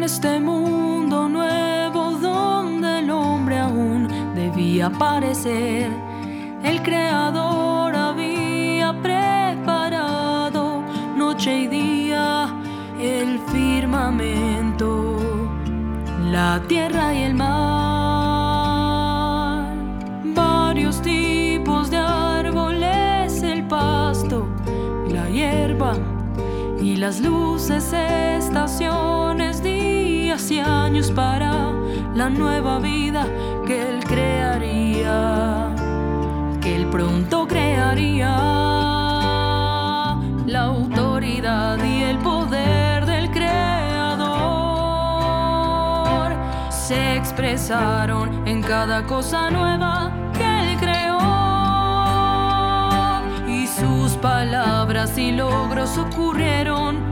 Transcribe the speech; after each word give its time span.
en 0.00 0.04
este 0.04 0.40
mundo 0.40 1.28
nuevo 1.28 2.12
donde 2.12 3.00
el 3.00 3.10
hombre 3.10 3.58
aún 3.58 4.08
debía 4.34 4.86
aparecer, 4.86 5.90
el 6.62 6.82
Creador 6.82 7.94
había 7.94 8.94
preparado 9.02 10.82
noche 11.18 11.64
y 11.64 11.66
día 11.66 12.48
el 12.98 13.40
firmamento, 13.52 15.18
la 16.30 16.62
tierra 16.66 17.12
y 17.12 17.24
el 17.24 17.34
mar, 17.34 18.54
varios 20.34 21.02
tipos 21.02 21.90
de 21.90 21.98
árboles, 21.98 23.42
el 23.42 23.64
pasto, 23.64 24.48
la 25.10 25.28
hierba 25.28 25.92
y 26.80 26.96
las 26.96 27.20
luces, 27.20 27.92
estaciones, 27.92 29.62
días 30.30 30.50
años 30.64 31.10
para 31.10 31.72
la 32.14 32.30
nueva 32.30 32.78
vida 32.78 33.26
que 33.66 33.88
Él 33.88 34.04
crearía, 34.04 35.74
que 36.60 36.76
Él 36.76 36.86
pronto 36.86 37.48
crearía. 37.48 38.28
La 40.46 40.62
autoridad 40.66 41.82
y 41.82 42.02
el 42.04 42.18
poder 42.18 43.06
del 43.06 43.28
Creador 43.32 44.30
se 46.70 47.16
expresaron 47.16 48.46
en 48.46 48.62
cada 48.62 49.04
cosa 49.06 49.50
nueva 49.50 50.12
que 50.32 50.44
Él 50.60 50.76
creó 50.78 51.18
y 53.48 53.66
sus 53.66 54.12
palabras 54.18 55.18
y 55.18 55.32
logros 55.32 55.98
ocurrieron 55.98 57.09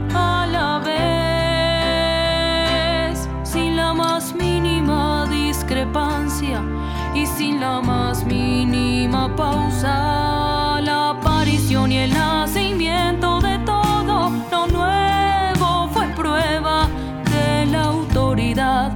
sin 7.39 7.61
la 7.61 7.79
más 7.79 8.25
mínima 8.25 9.33
pausa. 9.33 10.81
La 10.81 11.11
aparición 11.11 11.89
y 11.89 11.99
el 11.99 12.13
nacimiento 12.13 13.39
de 13.39 13.57
todo 13.59 14.29
lo 14.51 14.67
nuevo 14.67 15.87
fue 15.93 16.05
prueba 16.17 16.89
de 17.33 17.65
la 17.67 17.83
autoridad 17.83 18.91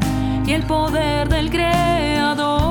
y 0.45 0.52
el 0.52 0.64
poder 0.64 1.30
del 1.30 1.49
Creador. 1.49 2.64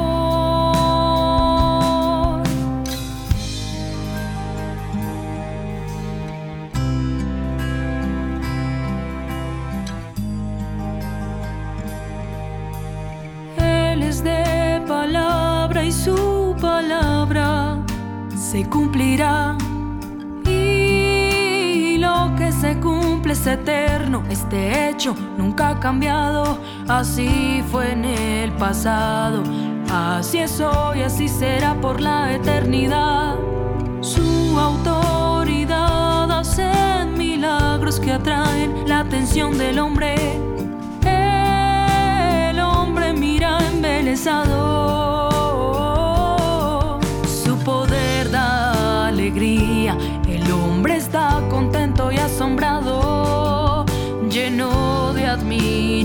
Él 13.56 14.02
es 14.02 14.22
de 14.22 14.51
se 18.52 18.68
cumplirá. 18.68 19.56
Y 20.44 21.96
lo 21.96 22.34
que 22.36 22.52
se 22.52 22.78
cumple 22.80 23.32
es 23.32 23.46
eterno. 23.46 24.22
Este 24.28 24.90
hecho 24.90 25.14
nunca 25.38 25.70
ha 25.70 25.80
cambiado. 25.80 26.58
Así 26.86 27.64
fue 27.70 27.92
en 27.92 28.04
el 28.04 28.52
pasado. 28.52 29.42
Así 29.90 30.36
es 30.36 30.60
hoy, 30.60 31.00
así 31.00 31.28
será 31.28 31.80
por 31.80 32.02
la 32.02 32.34
eternidad. 32.34 33.36
Su 34.02 34.58
autoridad 34.58 36.30
hace 36.30 36.70
milagros 37.16 37.98
que 38.00 38.12
atraen 38.12 38.86
la 38.86 39.00
atención 39.00 39.56
del 39.56 39.78
hombre. 39.78 40.14
El 41.06 42.60
hombre 42.60 43.14
mira 43.14 43.56
embelesado. 43.72 44.61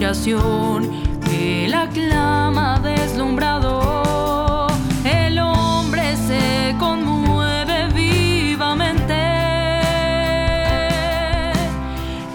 Admiración. 0.08 0.90
Él 1.32 1.74
aclama 1.74 2.80
deslumbrado. 2.80 4.68
El 5.04 5.38
hombre 5.40 6.16
se 6.16 6.76
conmueve 6.80 7.88
vivamente. 7.94 9.14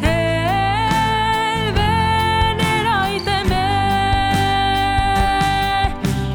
Él 0.03 1.73
venera 1.73 3.11
y 3.15 3.21
teme. 3.21 3.65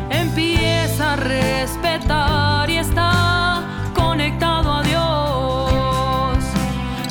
Empieza 0.10 1.14
a 1.14 1.16
respetar 1.18 2.70
y 2.70 2.78
está 2.78 3.62
conectado 3.94 4.74
a 4.74 4.82
Dios. 4.84 6.44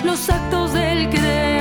Los 0.05 0.29
actos 0.29 0.73
del 0.73 1.11
Creador 1.11 1.56